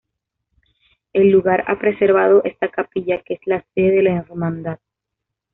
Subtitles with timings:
[1.13, 4.79] El lugar ha preservado esta capilla, que es la sede de la hermandad.